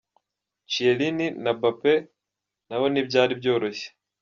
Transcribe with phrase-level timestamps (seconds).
[0.71, 1.93] Chiellini na Mbappe
[2.69, 3.87] nabo ntibyari byoroshye.